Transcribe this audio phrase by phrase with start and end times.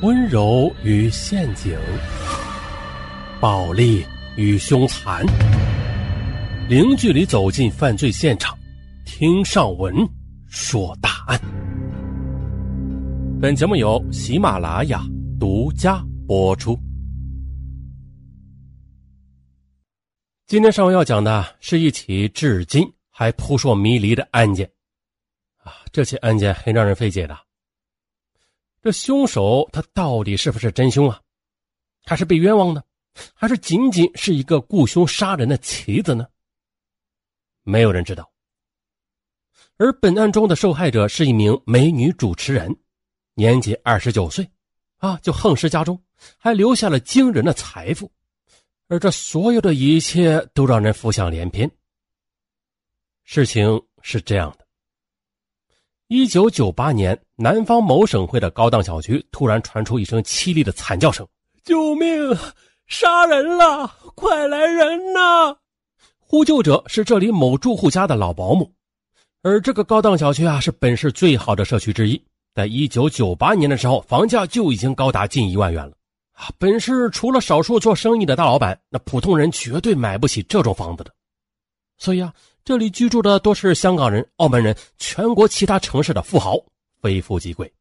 [0.00, 1.76] 温柔与陷阱，
[3.40, 5.26] 暴力与凶残，
[6.68, 8.56] 零距离走进犯罪现场，
[9.04, 9.92] 听上文
[10.46, 11.40] 说大案。
[13.40, 15.02] 本节目由喜马拉雅
[15.40, 16.78] 独家播出。
[20.46, 24.70] 今天上午要讲的是一起至今还扑朔迷离的案件
[25.64, 25.72] 啊！
[25.90, 27.36] 这起案件很让人费解的。
[28.82, 31.20] 这凶手他到底是不是真凶啊？
[32.04, 32.82] 还是被冤枉呢？
[33.34, 36.26] 还是仅仅是一个雇凶杀人的棋子呢？
[37.64, 38.30] 没有人知道。
[39.76, 42.74] 而本案中的受害者是一名美女主持人，
[43.34, 44.48] 年仅二十九岁，
[44.98, 46.00] 啊，就横尸家中，
[46.36, 48.10] 还留下了惊人的财富。
[48.88, 51.70] 而这所有的一切都让人浮想联翩。
[53.24, 54.67] 事情是这样的。
[56.08, 61.26] 一九九八年，南方某省会的高档小区突然传出一声凄厉的惨叫声
[61.62, 62.34] ：“救命！
[62.86, 63.94] 杀人了！
[64.14, 65.54] 快来人呐！”
[66.18, 68.72] 呼救者是这里某住户家的老保姆，
[69.42, 72.18] 而这个高档小区啊，是本市最好的社区之一。
[72.54, 75.92] 在一九九八年的时候，房价就已经高达近一万元了
[76.32, 76.48] 啊！
[76.56, 81.12] 本市除了少数做生意的大老板，那普通人绝对买不起这种房子的。
[81.98, 82.32] 所以啊。
[82.68, 86.54] 这里居住的多是香港人、澳门人，全国其他城市的富豪，
[87.00, 87.72] 非富即贵。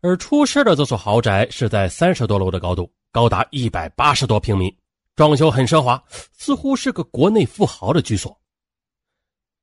[0.00, 4.76] 而出事的这所豪宅是在三十多楼的高度，高达一百八十多平米，
[5.14, 6.02] 装修很奢华，
[6.32, 8.36] 似乎是个国内富豪的居所。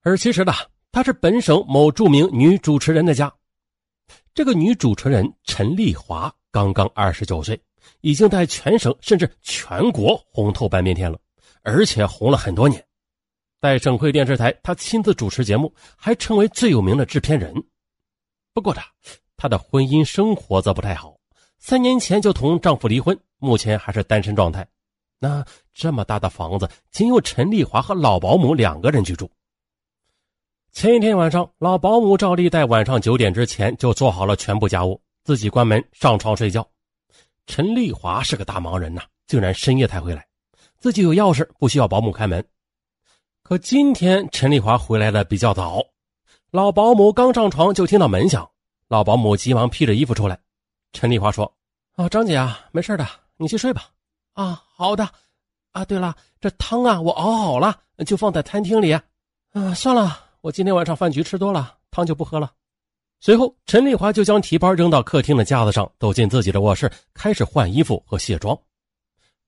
[0.03, 0.53] 而其实呢，
[0.90, 3.30] 他是本省某著名女主持人的家。
[4.34, 7.62] 这个女主持人陈丽华刚刚二十九岁，
[8.00, 11.19] 已经在全省甚至全国红透半边天了，
[11.62, 12.81] 而且红了很多年。
[13.61, 17.53] 在省会电视台，她亲自主持节目，还成为最有名的制片人。
[18.53, 18.86] 不过，她
[19.38, 21.17] 她的婚姻生活则不太好，
[21.58, 24.67] 三年前就同丈夫离婚，目前还是单身状态。
[25.20, 29.29] 那这么大的房子，仅有陈丽华和老保姆两个人居住。
[30.72, 36.68] 前一天晚上，老保姆照例在晚上九点之前就做好了全部家务，自己关门上床睡觉。
[37.47, 40.28] 陈丽华是个大忙人呐，竟然深夜才回来，
[40.78, 42.46] 自己有钥匙，不需要保姆开门。
[43.47, 45.79] 可今天陈丽华回来的比较早，
[46.50, 48.50] 老保姆刚上床就听到门响，
[48.88, 50.35] 老保姆急忙披着衣服出来。
[50.94, 51.53] 陈丽华说
[51.94, 53.07] ：“啊，张姐啊，没事的，
[53.38, 53.84] 你去睡吧。”
[54.34, 55.07] 啊，好的。
[55.73, 58.91] 啊，对了，这汤啊我熬好了，就放在餐厅里。
[58.91, 62.51] 啊，算了，我今天晚上饭局吃多了，汤就不喝了。
[63.19, 68.57] 随后，陈丽华就将提包扔到客厅的架子上，走进自己的卧室，开始换衣服和卸妆。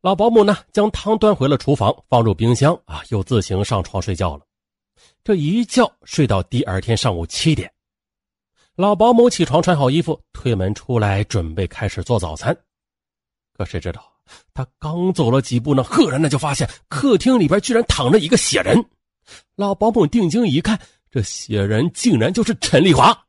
[0.07, 4.45] 老保姆呢，将汤端回了厨房，放入冰箱啊，又自行上床睡觉了。
[5.22, 7.69] 这一觉睡到第二天上午七点，
[8.78, 12.57] 老保姆起床穿好衣服，推门出来准备开始做早餐。
[13.51, 14.01] 可谁知道，
[14.53, 18.81] 他刚走了几步呢，赫然的就发现客厅里边居然躺着一个血人。
[19.57, 20.79] 老保姆定睛一看，
[21.12, 23.27] 这血人竟然就是陈丽华。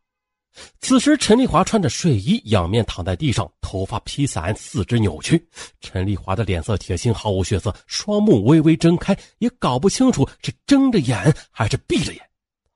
[0.80, 5.46] 此时，陈丽华穿着睡衣，仰面躺在地上，头发披散，四肢扭曲。
[5.80, 12.20] 陈丽华的脸色铁青，毫无血色，双目微微睁开，也搞不清楚是睁着眼还是闭着眼。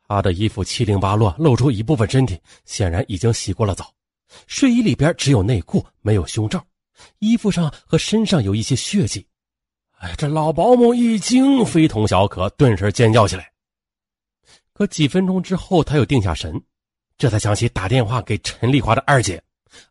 [0.06, 3.92] 她的衣服七零八落，露出一部分身体，显然已经洗过了澡。
[4.46, 6.64] 睡衣里边只有内裤，没有胸罩，
[7.18, 9.26] 衣服上和身上有一些血迹。
[9.98, 13.50] 哎，这老保姆一惊，非同小可，顿时尖叫起来。
[14.72, 16.60] 可几分钟之后，他又定下神。
[17.16, 19.42] 这才想起打电话给陈丽华的二姐，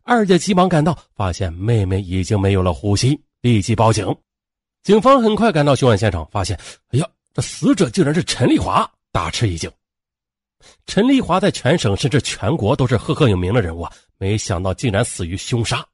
[0.02, 4.06] 二姐急忙赶到，发现妹妹已经没有了呼吸，立即报警。
[4.82, 9.70] 警方很快赶到凶案现场，发现，哎呀，这死者竟然是陈丽华，大吃一惊。
[10.86, 15.84] 陈丽华在全省甚至全国都是赫赫有名的人物啊，没想到竟然死于凶杀。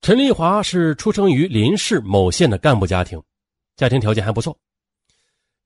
[0.00, 3.20] 陈丽华是出生于林市某县的干部家庭，
[3.76, 4.56] 家庭条件还不错。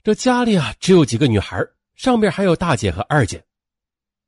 [0.02, 1.62] 这家里啊，只有几个女孩，
[1.94, 3.44] 上边还有大姐和二姐。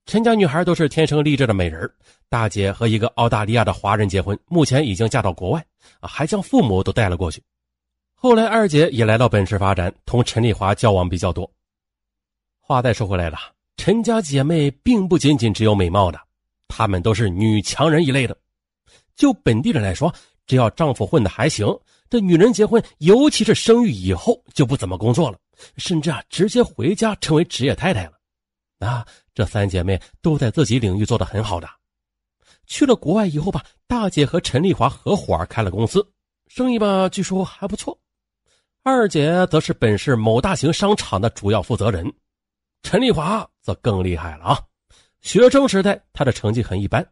[0.04, 1.90] 陈家女孩都是天生丽质的美人
[2.28, 5.64] 大姐和一个澳大利亚的华人结婚，目前已经嫁到国外，
[6.00, 7.43] 还将父母都带了过去。
[8.14, 11.50] 后来二姐也来到本市发展，同陈丽华交往比较多。
[12.60, 13.38] 话再说回来了，
[13.76, 16.20] 陈家姐妹并不仅仅只有美貌的，
[16.69, 18.37] 她们都是女强人一类的。
[19.14, 20.12] 就本地人来说，
[20.46, 21.66] 只要丈夫混的还行，
[22.10, 25.38] 这女人结婚，尤其是生育以后，就不怎么工作了，
[25.76, 28.12] 甚至啊，直接回家成为职业太太了。
[28.87, 31.69] 啊，这三姐妹都在自己领域做得很好的。
[32.67, 36.06] 去了国外以后吧，大姐和陈丽华合伙开了公司，
[36.46, 37.99] 生意吧据说还不错。
[38.84, 42.12] 二姐则是本市某大型商场的主要负责人，
[42.82, 44.61] 陈丽华则更厉害了啊！
[45.20, 47.06] 学生时代她的成绩很一般，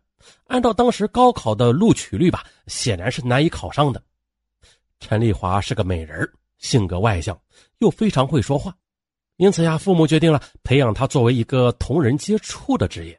[0.49, 4.03] 按照当时高考的录取率吧，显然是难以考上的。
[4.99, 6.29] 陈丽华是个美人
[6.59, 7.41] 性格外向，
[7.79, 8.77] 又非常会说话，
[9.41, 13.19] 因此呀，父母决定了培养他作为一个同人接触的职业。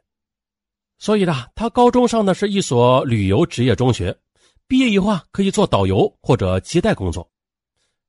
[0.99, 4.15] 所以呢，他高中上的是一所旅游职业中学，
[4.67, 7.27] 毕业以后啊，可以做导游或者接待工作。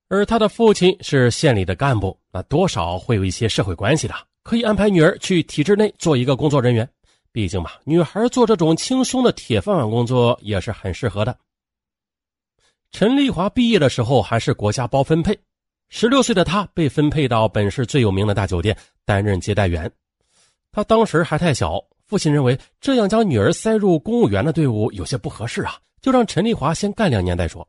[0.08, 6.86] 而他的父亲是县里的干部，那多少会有一些社会关系的，可以安排女儿去体制内做一个工作人员。
[7.32, 11.34] 毕竟嘛，女孩做这种轻松的铁饭碗工作也是很适合的。
[12.90, 15.38] 陈丽华毕业的时候还是国家包分配，
[15.94, 18.74] 十六岁的他被分配到本市最有名的大酒店
[19.04, 19.92] 担任接待员。
[20.72, 27.68] 他当时还太小，父亲认为这样将女儿塞入公务员的队伍有些不合适啊，就让陈丽华先干两年再说。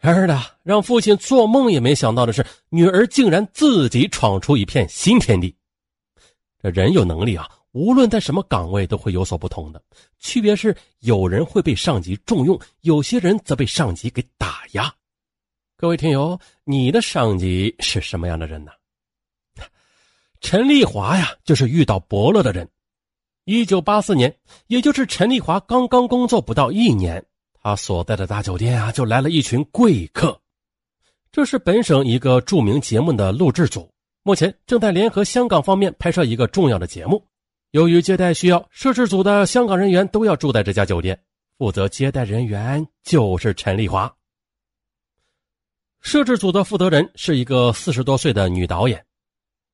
[0.00, 5.52] 然而呢，让父亲做梦也没想到的是，女儿竟然自己闯出一片新天地。
[6.62, 9.82] 这人有能力啊，无论在什么岗位都会有所不同的，
[10.20, 14.94] 区别是有人会被上级重用，有些人则被上级给打压。
[15.80, 18.70] 各位听友，你的上级是什么样的人呢？
[20.42, 22.68] 陈丽华呀，就是遇到伯乐的人。
[23.46, 24.36] 一九八四年，
[24.66, 27.24] 也就是陈丽华刚刚工作不到一年。
[27.62, 30.38] 他所在的大酒店啊，就来了一群贵客。
[31.32, 33.90] 这是本省一个著名节目的录制组，
[34.22, 37.26] 目前正在联合香港方面拍摄一个重要的节目。
[37.70, 41.18] 由于接待需要，摄制组的香港人员都要住在这家酒店。
[41.56, 44.14] 负责接待人员就是陈丽华。
[46.00, 49.04] 摄制组的负责人是一个四十多岁的女导演，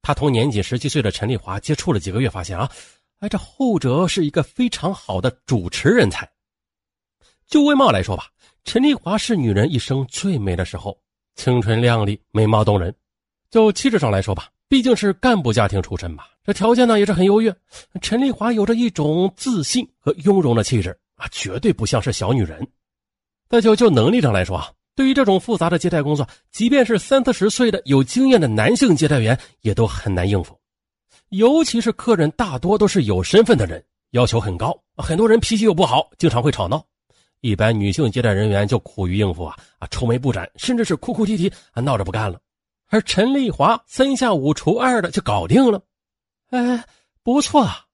[0.02, 2.70] 她同年仅十七岁的陈丽华接触了几个月，发现啊，
[3.20, 6.28] 哎，这后者是一个非常好的主持人才。
[7.46, 8.26] 就外貌来说吧，
[8.64, 10.99] 陈丽华是女人一生最美的时候，
[11.37, 12.94] 青春靓丽，美貌动人。
[13.49, 17.55] 就气质上来说吧，毕竟是干部家庭出身吧，这条件呢也是很优越。
[18.02, 22.67] 陈丽华有着一种自信和雍容的气质啊，绝对不像是小女人。
[23.49, 30.58] 再就就能力上来说啊，对于这种复杂的接待工作，即便是三四十岁的有经验的男性接待员也都很难应付，
[31.28, 36.82] 尤其是客人大多都是有身份的人，要求很高，很多人脾气又不好，经常会吵闹。
[37.43, 42.40] 一般女性接待人员就苦于应付啊啊，愁眉不展，甚至是哭哭啼啼啊，闹着不干了。
[42.88, 45.82] 而陈丽华三下五除二的就搞定了，
[46.50, 46.82] 哎，
[47.22, 47.84] 不错啊！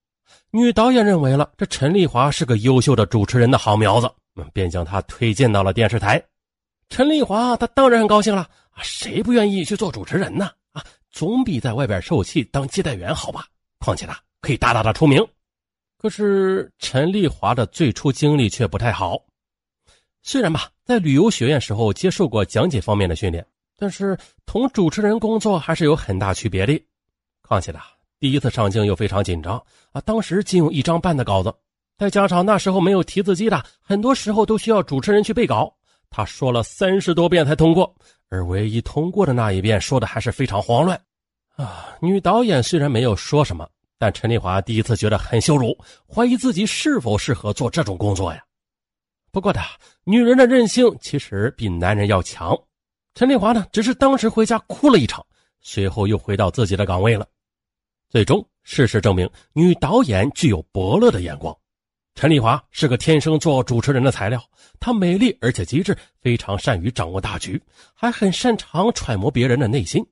[0.52, 4.08] 女导演认为了这陈丽华是个优秀的主持人的好苗子，
[4.52, 6.22] 便将她推荐到了电视台。
[6.92, 8.42] 陈丽华她当然很高兴了
[8.72, 10.50] 啊，谁不愿意去做主持人呢？
[10.72, 13.46] 啊，总比在外边受气当接待员好吧？
[13.78, 14.12] 况且呢，
[14.42, 15.26] 可以大大的出名。
[15.96, 19.18] 可是陈丽华的最初经历却不太好。
[20.22, 23.42] 虽然吧，在旅游学院时候接受过讲解方面的训练，
[23.78, 26.78] 但是同主持人工作还是有很大区别的。
[27.40, 27.78] 况且呢，
[28.20, 29.56] 第一次上镜又非常紧张
[29.92, 31.50] 啊，当时仅有一张半的稿子，
[31.96, 35.74] 再加上那时候没有提字机的，很多时候都需要主持人去背稿。
[36.12, 37.92] 他说了三十多遍才通过，
[38.28, 41.00] 而唯一通过的那一遍说的还是非常慌乱
[41.56, 41.96] 啊。
[42.00, 43.66] 女导演虽然没有说什么，
[43.98, 45.76] 但陈丽华第一次觉得很羞辱，
[46.06, 48.44] 怀疑自己是否适合做这种工作呀。
[49.30, 49.60] 不过的，
[50.04, 52.54] 女人的韧性其实比男人要强。
[53.14, 55.24] 陈丽华呢，只是当时回家哭了一场，
[55.62, 57.26] 随后又回到自己的岗位了。
[58.10, 61.56] 最终，事实证明，女导演具有伯乐的眼光。
[62.14, 64.42] 陈丽华是个天生做主持人的材料，
[64.78, 67.60] 她美丽而且机智，非常善于掌握大局，
[67.94, 70.04] 还很擅长揣摩别人的内心。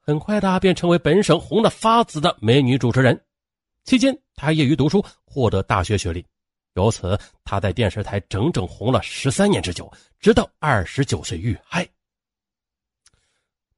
[0.00, 3.20] 很快的，便成为本省红的发紫的美女主持人。
[3.84, 6.24] 期间，她业余读书，获得大学学历。
[6.74, 11.86] 由此，他在电视台整整红了十三年之久，直到二十九岁遇害。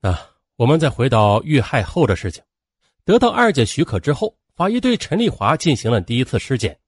[0.00, 0.16] 那
[0.54, 2.40] 我们再回到遇害后的事情，
[3.04, 6.78] 得到二姐许可之后，法医对陈丽华进行了第一次尸检。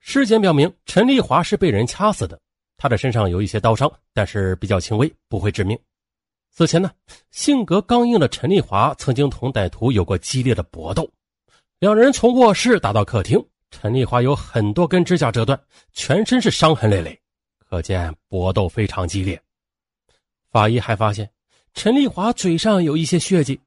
[0.00, 2.40] 尸检表明，陈丽华是被人掐死的，
[2.76, 5.78] 她的身上有一些刀伤，但是比较轻微，不会致命。
[6.50, 6.90] 此前呢，
[7.30, 11.08] 性格刚硬的陈丽华曾经同歹徒有过激烈的搏斗，
[11.78, 13.40] 两人从卧室打到客厅。
[13.70, 15.58] 陈丽华有很多根指甲折断，
[15.92, 17.16] 全身是伤痕累累，
[17.58, 19.40] 可见搏斗非常激烈。
[20.50, 21.30] 法医还发现
[21.72, 23.60] 陈丽华嘴上有一些血迹，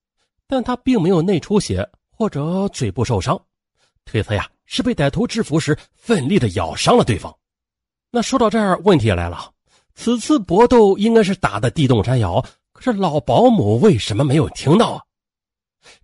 [0.46, 3.42] 但她并没有内出血或者嘴部受伤，
[4.06, 7.34] 推测呀是被歹徒制服时奋力的咬伤了对方。
[8.12, 9.52] 那说到这儿，问题也来了，
[9.96, 15.02] 此次搏斗应该是打的地动山摇，可是老保姆为什么没有听到啊？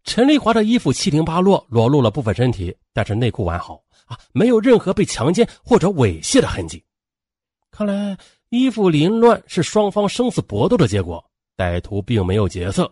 [0.04, 3.82] 陈丽华的衣服七零八落，裸露了部分身体，但是内裤完好。
[4.06, 6.84] 啊，没有任何被强奸或者猥亵的痕迹。
[7.70, 8.18] 看来
[8.50, 11.24] 衣服凌乱是双方生死搏斗的结果，
[11.56, 12.92] 歹徒并没有劫色。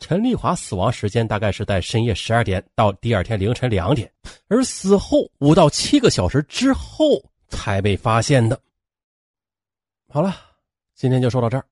[0.00, 4.10] 陈丽华死亡时间大概是在深夜十二点到第二天凌晨两点，
[4.48, 8.58] 而死后五到七个小时之后才被发现的。
[10.08, 10.34] 好了，
[10.96, 11.64] 今天就说到这儿。